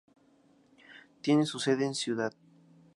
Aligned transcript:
Tiene 1.21 1.45
su 1.45 1.59
sede 1.59 1.85
en 1.85 1.93
Cd. 1.93 2.31